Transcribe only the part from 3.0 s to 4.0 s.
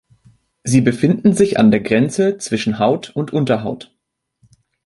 und Unterhaut.